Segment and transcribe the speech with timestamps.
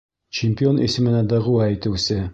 [0.37, 2.23] Чемпион исеменә дәғүә итеүсе